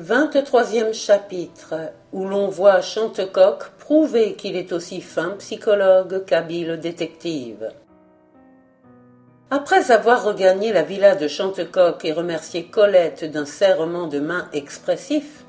[0.00, 1.74] Vingt-troisième chapitre,
[2.12, 7.72] où l'on voit Chantecoq prouver qu'il est aussi fin psychologue qu'habile détective.
[9.50, 15.44] Après avoir regagné la villa de Chantecoq et remercié Colette d'un serrement de main expressif,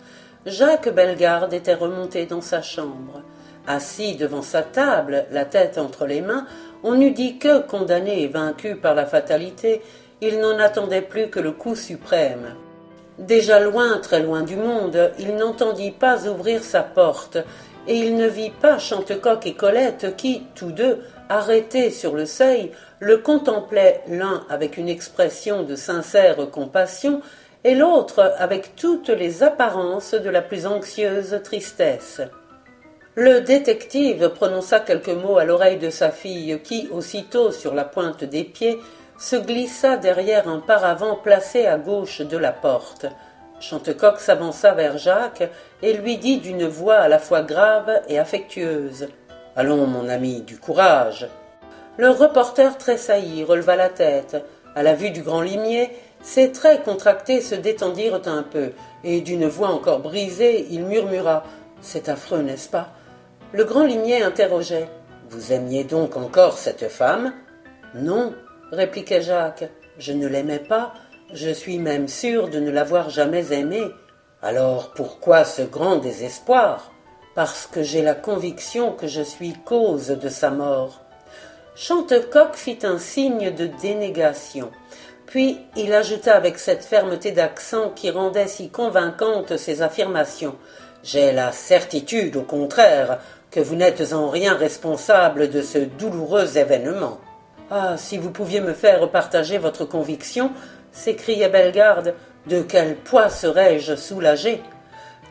[0.47, 3.21] Jacques Bellegarde était remonté dans sa chambre.
[3.67, 6.47] Assis devant sa table, la tête entre les mains,
[6.81, 9.83] on eût dit que, condamné et vaincu par la fatalité,
[10.21, 12.55] il n'en attendait plus que le coup suprême.
[13.19, 17.37] Déjà loin, très loin du monde, il n'entendit pas ouvrir sa porte,
[17.85, 22.71] et il ne vit pas Chantecoq et Colette qui, tous deux, arrêtés sur le seuil,
[23.01, 27.21] le contemplaient l'un avec une expression de sincère compassion,
[27.65, 32.21] et l'autre avec toutes les apparences de la plus anxieuse tristesse.
[33.15, 38.23] Le détective prononça quelques mots à l'oreille de sa fille, qui, aussitôt sur la pointe
[38.23, 38.79] des pieds,
[39.19, 43.05] se glissa derrière un paravent placé à gauche de la porte.
[43.59, 45.49] Chantecoq s'avança vers Jacques
[45.81, 49.09] et lui dit d'une voix à la fois grave et affectueuse.
[49.57, 51.27] Allons, mon ami, du courage.
[51.97, 54.37] Le reporter tressaillit, releva la tête.
[54.73, 58.71] À la vue du grand limier, ses traits contractés se détendirent un peu,
[59.03, 61.43] et d'une voix encore brisée, il murmura.
[61.81, 62.93] C'est affreux, n'est-ce pas?
[63.51, 64.87] Le grand limier interrogeait.
[65.27, 67.33] Vous aimiez donc encore cette femme?
[67.95, 68.33] Non,
[68.71, 69.69] répliquait Jacques.
[69.97, 70.93] Je ne l'aimais pas,
[71.33, 73.87] je suis même sûr de ne l'avoir jamais aimée.
[74.41, 76.91] Alors pourquoi ce grand désespoir?
[77.35, 81.01] Parce que j'ai la conviction que je suis cause de sa mort.
[81.75, 84.71] Chantecoq fit un signe de dénégation.
[85.25, 90.55] Puis il ajouta avec cette fermeté d'accent qui rendait si convaincantes ses affirmations.
[91.03, 93.19] J'ai la certitude, au contraire,
[93.51, 97.19] que vous n'êtes en rien responsable de ce douloureux événement.
[97.71, 100.51] Ah, si vous pouviez me faire partager votre conviction,
[100.91, 102.15] s'écriait Bellegarde,
[102.47, 104.63] de quel poids serais-je soulagé?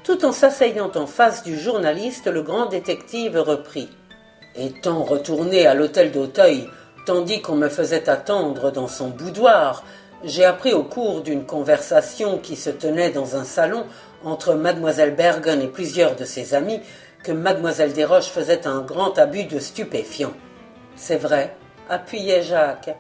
[0.05, 3.89] Tout en s'asseyant en face du journaliste, le grand détective reprit.
[4.55, 6.69] Étant retourné à l'hôtel d'Auteuil,
[7.07, 9.83] tandis qu'on me faisait attendre dans son boudoir,
[10.23, 13.85] j'ai appris au cours d'une conversation qui se tenait dans un salon
[14.23, 16.81] entre mademoiselle Bergen et plusieurs de ses amis
[17.25, 20.35] que mademoiselle Desroches faisait un grand abus de stupéfiants.
[20.95, 21.57] C'est vrai,
[21.89, 22.95] appuyait Jacques.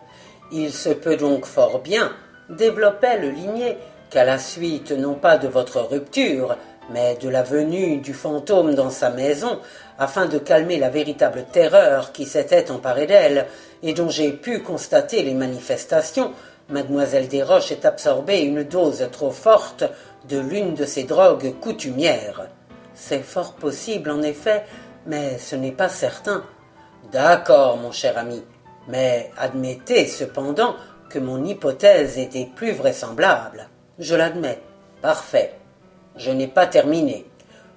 [0.50, 2.12] Il se peut donc fort bien,
[2.48, 3.76] développait le ligné,
[4.10, 6.56] qu'à la suite non pas de votre rupture,
[6.90, 9.60] mais de la venue du fantôme dans sa maison,
[9.98, 13.46] afin de calmer la véritable terreur qui s'était emparée d'elle,
[13.82, 16.32] et dont j'ai pu constater les manifestations,
[16.68, 19.84] mademoiselle Desroches est absorbée une dose trop forte
[20.28, 22.48] de l'une de ces drogues coutumières.
[22.94, 24.64] C'est fort possible, en effet,
[25.06, 26.42] mais ce n'est pas certain.
[27.12, 28.42] D'accord, mon cher ami,
[28.88, 30.74] mais admettez cependant
[31.08, 33.68] que mon hypothèse était plus vraisemblable.
[33.98, 34.58] Je l'admets.
[35.02, 35.52] Parfait.
[36.16, 37.26] Je n'ai pas terminé.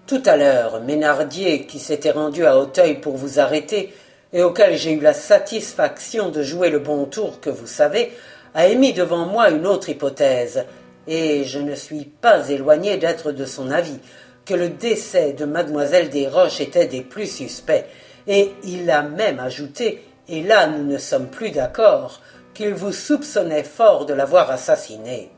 [0.08, 3.94] Tout à l'heure, Ménardier, qui s'était rendu à Auteuil pour vous arrêter,
[4.34, 8.12] et auquel j'ai eu la satisfaction de jouer le bon tour que vous savez,
[8.54, 10.66] a émis devant moi une autre hypothèse,
[11.08, 14.00] et je ne suis pas éloigné d'être de son avis,
[14.46, 17.86] que le décès de mademoiselle Desroches était des plus suspects,
[18.28, 22.22] et il a même ajouté et là nous ne sommes plus d'accord,
[22.56, 25.32] qu'il vous soupçonnait fort de l'avoir assassiné.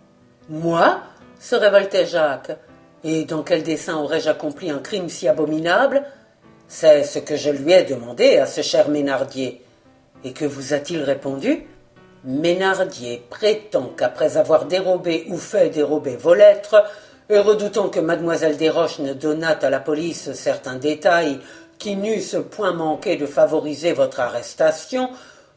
[0.49, 1.01] Moi
[1.39, 2.51] se révoltait Jacques.
[3.03, 6.03] Et dans quel dessein aurais-je accompli un crime si abominable?
[6.69, 9.61] C'est ce que je lui ai demandé à ce cher Ménardier.
[10.23, 11.67] Et que vous a-t-il répondu?
[12.23, 16.85] Ménardier prétend qu'après avoir dérobé ou fait dérober vos lettres,
[17.29, 21.39] et redoutant que mademoiselle Desroches ne donnât à la police certains détails
[21.85, 25.09] n'eussent point manqué de favoriser votre arrestation,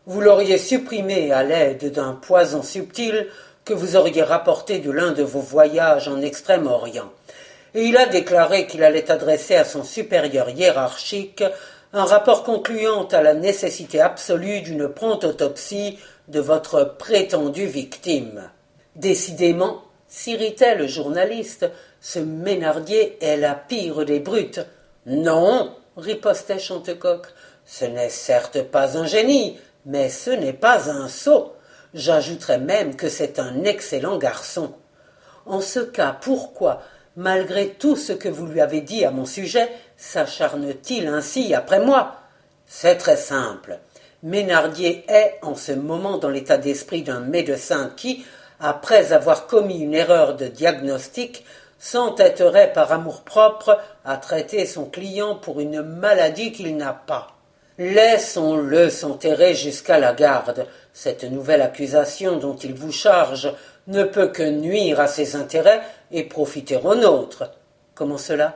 [0.07, 3.27] vous l'auriez supprimé à l'aide d'un poison subtil
[3.65, 7.11] que vous auriez rapporté de l'un de vos voyages en Extrême-Orient.
[7.75, 11.43] Et il a déclaré qu'il allait adresser à son supérieur hiérarchique
[11.93, 15.99] un rapport concluant à la nécessité absolue d'une prompte autopsie
[16.29, 18.51] de votre prétendue victime.
[18.95, 21.69] Décidément, s'irritait le journaliste,
[22.01, 24.61] ce Ménardier est la pire des brutes.
[25.07, 27.27] Non, ripostait Chantecoq.
[27.65, 31.54] Ce n'est certes pas un génie, mais ce n'est pas un sot.
[31.95, 34.75] J'ajouterais même que c'est un excellent garçon.
[35.47, 36.83] En ce cas, pourquoi,
[37.16, 42.16] malgré tout ce que vous lui avez dit à mon sujet, s'acharne-t-il ainsi après moi?
[42.66, 43.78] C'est très simple.
[44.22, 48.25] Ménardier est en ce moment dans l'état d'esprit d'un médecin qui,
[48.59, 51.45] après avoir commis une erreur de diagnostic,
[51.86, 57.28] s'entêterait par amour-propre à traiter son client pour une maladie qu'il n'a pas.
[57.78, 60.66] Laissons-le s'enterrer jusqu'à la garde.
[60.92, 63.53] Cette nouvelle accusation dont il vous charge
[63.86, 65.80] ne peut que nuire à ses intérêts
[66.10, 67.53] et profiter aux nôtres.
[67.94, 68.54] Comment cela?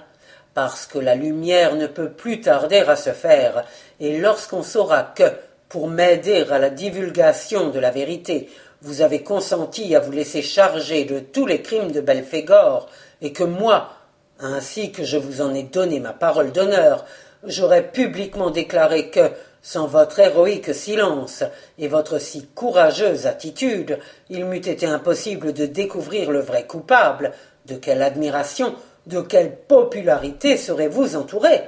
[0.54, 3.64] Parce que la lumière ne peut plus tarder à se faire,
[4.00, 5.30] et lorsqu'on saura que,
[5.68, 8.48] pour m'aider à la divulgation de la vérité,
[8.82, 12.88] vous avez consenti à vous laisser charger de tous les crimes de Belphégor,
[13.22, 13.90] et que moi,
[14.38, 17.04] ainsi que je vous en ai donné ma parole d'honneur,
[17.44, 19.30] j'aurais publiquement déclaré que,
[19.62, 21.44] sans votre héroïque silence
[21.78, 23.98] et votre si courageuse attitude,
[24.30, 27.32] il m'eût été impossible de découvrir le vrai coupable.
[27.66, 28.74] De quelle admiration,
[29.06, 31.60] de quelle popularité serez-vous entouré?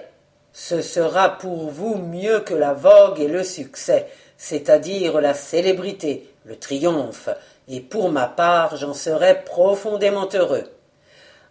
[0.55, 4.07] Ce sera pour vous mieux que la vogue et le succès,
[4.39, 7.29] c'est-à-dire la célébrité, le triomphe,
[7.69, 10.65] et pour ma part j'en serai profondément heureux.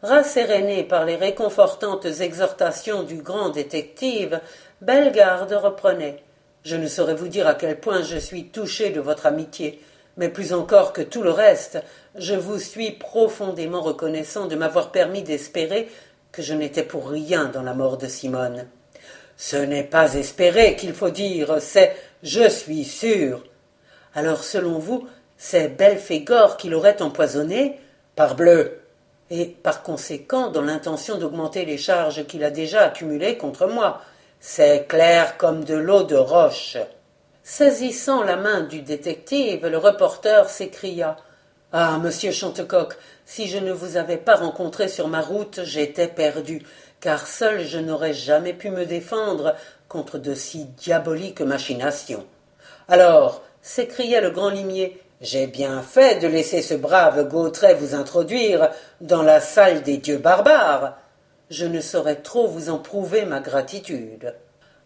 [0.04, 4.40] Rasséréné par les réconfortantes exhortations du grand détective,
[4.82, 6.24] Bellegarde reprenait.
[6.64, 9.80] Je ne saurais vous dire à quel point je suis touché de votre amitié,
[10.18, 11.84] mais plus encore que tout le reste,
[12.16, 15.88] je vous suis profondément reconnaissant de m'avoir permis d'espérer
[16.32, 18.68] que je n'étais pour rien dans la mort de Simone.
[19.38, 23.44] Ce n'est pas espérer qu'il faut dire, c'est je suis sûr.
[24.16, 25.08] Alors, selon vous,
[25.38, 27.80] c'est Belphégor qui l'aurait empoisonné
[28.16, 28.81] Parbleu
[29.34, 34.02] Et par conséquent, dans l'intention d'augmenter les charges qu'il a déjà accumulées contre moi.
[34.42, 36.76] C'est clair comme de l'eau de roche.
[37.42, 41.16] Saisissant la main du détective, le reporter s'écria.
[41.72, 41.98] Ah.
[42.00, 46.64] Monsieur Chantecoq, si je ne vous avais pas rencontré sur ma route, j'étais perdu,
[47.00, 49.56] car seul je n'aurais jamais pu me défendre
[49.88, 52.26] contre de si diaboliques machinations.
[52.90, 58.72] Alors, s'écria le grand limier, j'ai bien fait de laisser ce brave Gautret vous introduire
[59.02, 60.98] dans la salle des dieux barbares.
[61.52, 64.34] Je ne saurais trop vous en prouver ma gratitude.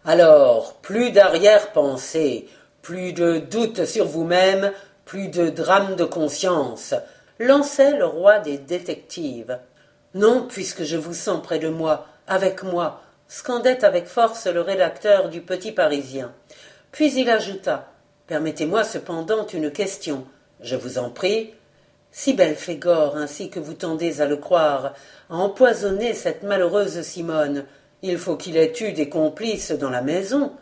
[0.04, 2.50] Alors, plus d'arrière-pensée,
[2.82, 4.74] plus de doute sur vous-même,
[5.06, 6.94] plus de drame de conscience,
[7.40, 9.58] lançait le roi des détectives.
[10.16, 15.30] Non, puisque je vous sens près de moi, avec moi, scandait avec force le rédacteur
[15.30, 16.34] du Petit Parisien.
[16.92, 17.88] Puis il ajouta
[18.28, 20.26] Permettez-moi cependant une question.
[20.60, 21.54] Je vous en prie.
[22.12, 24.94] Si Belphégor, ainsi que vous tendez à le croire,
[25.30, 27.66] a empoisonné cette malheureuse Simone,
[28.02, 30.54] il faut qu'il ait eu des complices dans la maison.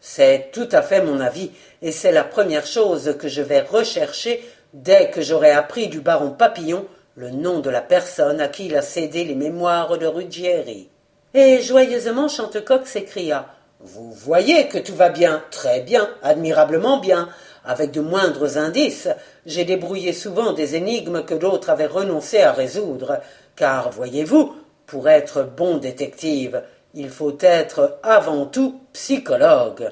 [0.00, 4.42] C'est tout à fait mon avis, et c'est la première chose que je vais rechercher
[4.72, 8.74] dès que j'aurai appris du baron Papillon le nom de la personne à qui il
[8.74, 10.88] a cédé les mémoires de Ruggieri.
[11.34, 13.46] Et joyeusement Chantecoq s'écria.
[13.84, 17.28] Vous voyez que tout va bien, très bien, admirablement bien.
[17.64, 19.08] Avec de moindres indices,
[19.44, 23.20] j'ai débrouillé souvent des énigmes que d'autres avaient renoncé à résoudre,
[23.56, 24.54] car, voyez-vous,
[24.86, 26.62] pour être bon détective,
[26.94, 29.90] il faut être avant tout psychologue.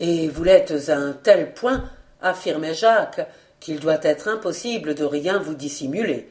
[0.00, 1.84] Et vous l'êtes à un tel point,
[2.20, 3.24] affirmait Jacques,
[3.60, 6.28] qu'il doit être impossible de rien vous dissimuler.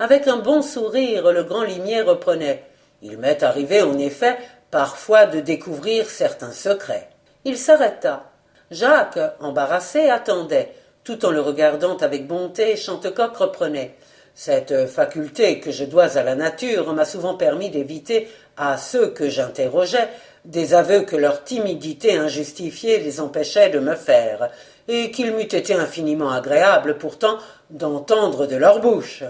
[0.00, 2.64] Avec un bon sourire, le grand limier reprenait.
[3.00, 4.38] Il m'est arrivé, en effet,
[4.70, 7.08] parfois de découvrir certains secrets.
[7.44, 8.30] Il s'arrêta.
[8.70, 10.74] Jacques, embarrassé, attendait.
[11.04, 13.96] Tout en le regardant avec bonté, Chantecoq reprenait.
[14.34, 19.28] Cette faculté que je dois à la nature m'a souvent permis d'éviter à ceux que
[19.28, 20.08] j'interrogeais
[20.44, 24.50] des aveux que leur timidité injustifiée les empêchait de me faire,
[24.86, 27.38] et qu'il m'eût été infiniment agréable pourtant
[27.70, 29.24] d'entendre de leur bouche.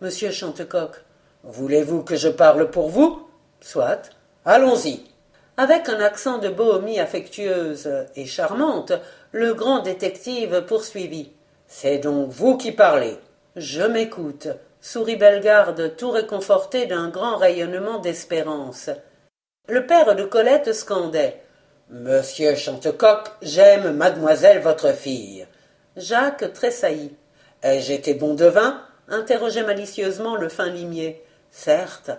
[0.00, 0.92] Monsieur Chantecoq,
[1.44, 3.28] voulez-vous que je parle pour vous?
[3.60, 4.10] Soit.
[4.44, 5.00] Allons-y.
[5.58, 8.92] Avec un accent de bohomie affectueuse et charmante,
[9.32, 11.32] le grand détective poursuivit.
[11.66, 13.18] C'est donc vous qui parlez.
[13.56, 14.48] Je m'écoute,
[14.80, 18.88] sourit Bellegarde, tout réconforté d'un grand rayonnement d'espérance.
[19.68, 21.42] Le père de Colette scandait.
[21.90, 25.46] Monsieur Chantecoq, j'aime mademoiselle votre fille.
[25.96, 27.14] Jacques tressaillit.
[27.62, 28.80] Ai-je été bon devin?
[29.08, 31.22] interrogeait malicieusement le fin limier.
[31.50, 32.12] Certes,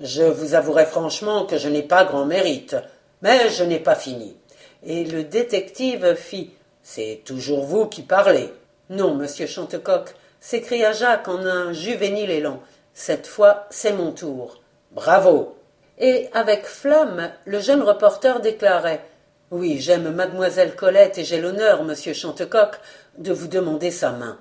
[0.00, 2.76] je vous avouerai franchement que je n'ai pas grand mérite,
[3.20, 4.36] mais je n'ai pas fini.
[4.84, 6.50] Et le détective fit.
[6.82, 8.52] C'est toujours vous qui parlez.
[8.90, 12.60] Non, monsieur Chantecoq, s'écria Jacques en un juvénile élan.
[12.92, 14.60] Cette fois, c'est mon tour.
[14.90, 15.56] Bravo.
[15.98, 19.04] Et avec flamme, le jeune reporter déclarait.
[19.52, 22.80] Oui, j'aime mademoiselle Colette et j'ai l'honneur, monsieur Chantecoq,
[23.18, 24.38] de vous demander sa main.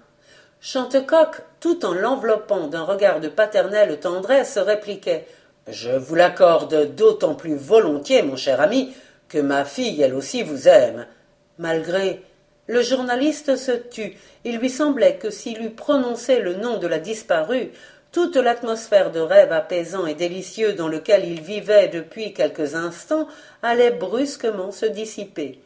[0.60, 5.28] Chantecoq, tout en l'enveloppant d'un regard de paternelle tendresse, répliquait.
[5.68, 8.94] Je vous l'accorde d'autant plus volontiers, mon cher ami,
[9.30, 11.06] que ma fille, elle aussi, vous aime.
[11.60, 12.24] Malgré
[12.68, 14.16] le journaliste se tut.
[14.46, 17.72] Il lui semblait que s'il eût prononcé le nom de la disparue,
[18.12, 23.28] toute l'atmosphère de rêve apaisant et délicieux dans lequel il vivait depuis quelques instants
[23.62, 25.60] allait brusquement se dissiper.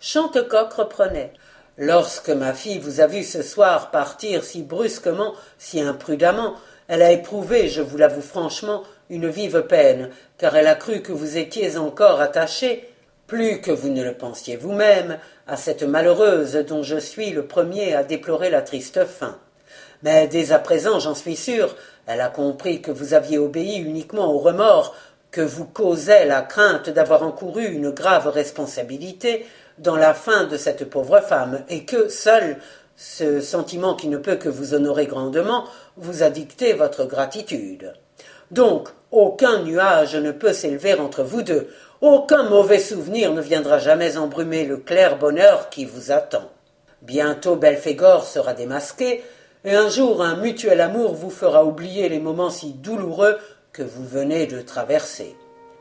[0.00, 1.32] Chantecoq reprenait.
[1.76, 6.54] Lorsque ma fille vous a vu ce soir partir si brusquement, si imprudemment,
[6.86, 11.12] Elle a éprouvé, je vous l'avoue franchement, une vive peine, car elle a cru que
[11.12, 12.88] vous étiez encore attaché,
[13.26, 17.94] plus que vous ne le pensiez vous-même, à cette malheureuse dont je suis le premier
[17.94, 19.38] à déplorer la triste fin.
[20.02, 21.74] Mais dès à présent, j'en suis sûr,
[22.06, 24.94] elle a compris que vous aviez obéi uniquement au remords
[25.30, 29.46] que vous causait la crainte d'avoir encouru une grave responsabilité
[29.78, 32.58] dans la fin de cette pauvre femme, et que seul
[32.96, 35.64] ce sentiment qui ne peut que vous honorer grandement
[35.96, 37.94] vous a dicté votre gratitude.
[38.50, 41.68] Donc, aucun nuage ne peut s'élever entre vous deux,
[42.00, 46.50] aucun mauvais souvenir ne viendra jamais embrumer le clair bonheur qui vous attend.
[47.02, 49.22] Bientôt Belphégor sera démasqué,
[49.64, 53.38] et un jour un mutuel amour vous fera oublier les moments si douloureux
[53.72, 55.36] que vous venez de traverser.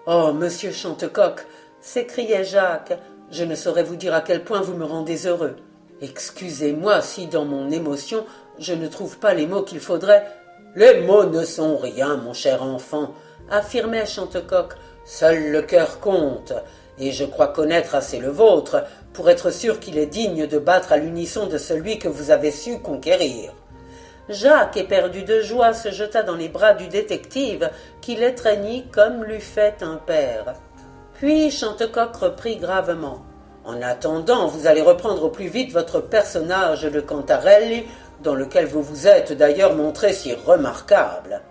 [0.06, 1.46] Oh, monsieur Chantecoq,
[1.82, 2.98] s'écriait Jacques,
[3.32, 5.56] je ne saurais vous dire à quel point vous me rendez heureux.
[6.02, 8.26] Excusez-moi si dans mon émotion
[8.60, 10.28] je ne trouve pas les mots qu'il faudrait.
[10.76, 13.14] Les mots ne sont rien, mon cher enfant,
[13.50, 14.74] affirmait Chantecoq.
[15.06, 16.54] Seul le cœur compte,
[16.98, 20.92] et je crois connaître assez le vôtre pour être sûr qu'il est digne de battre
[20.94, 23.54] à l'unisson de celui que vous avez su conquérir.
[24.30, 27.70] Jacques, éperdu de joie, se jeta dans les bras du détective,
[28.02, 30.56] qui l'étreignit comme l'eût fait un père.
[31.16, 33.22] Puis Chantecoq reprit gravement.
[33.66, 37.86] En attendant, vous allez reprendre au plus vite votre personnage de Cantarelli,
[38.24, 41.42] dans lequel vous vous êtes d'ailleurs montré si remarquable.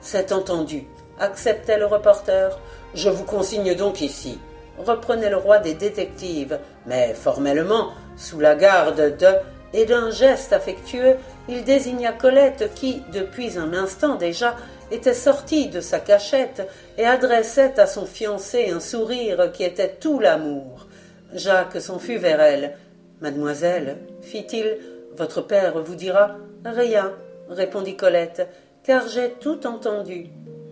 [0.00, 0.84] C'est entendu,
[1.18, 2.58] acceptait le reporter.
[2.94, 4.38] Je vous consigne donc ici.
[4.78, 9.28] Reprenait le roi des détectives, mais formellement, sous la garde de
[9.74, 11.16] et d'un geste affectueux,
[11.48, 14.54] il désigna Colette qui, depuis un instant déjà,
[14.92, 16.62] était sortie de sa cachette
[16.96, 20.86] et adressait à son fiancé un sourire qui était tout l'amour.
[21.32, 22.76] Jacques s'enfuit vers elle.
[23.20, 24.78] Mademoiselle, fit-il,
[25.16, 27.12] votre père vous dira Rien,
[27.48, 28.48] répondit Colette,
[28.82, 30.28] car j'ai tout entendu.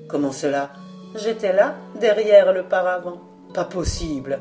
[0.09, 0.71] Comment cela?
[1.15, 3.21] J'étais là, derrière le paravent.
[3.55, 4.41] Pas possible.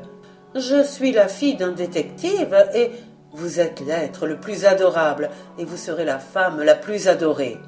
[0.54, 2.90] Je suis la fille d'un détective et
[3.32, 7.58] vous êtes l'être le plus adorable, et vous serez la femme la plus adorée.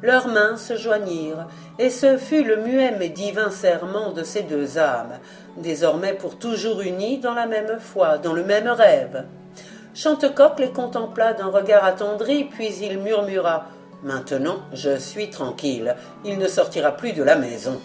[0.00, 1.48] Leurs mains se joignirent,
[1.80, 5.18] et ce fut le muet mais divin serment de ces deux âmes,
[5.56, 9.24] désormais pour toujours unies dans la même foi, dans le même rêve.
[10.00, 13.66] Chantecoq les contempla d'un regard attendri, puis il murmura
[14.04, 17.80] Maintenant je suis tranquille, il ne sortira plus de la maison.